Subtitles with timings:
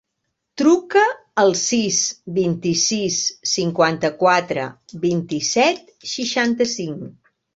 [0.59, 1.01] Truca
[1.41, 1.99] al sis,
[2.37, 3.19] vint-i-sis,
[3.51, 4.65] cinquanta-quatre,
[5.05, 7.07] vint-i-set, seixanta-cinc.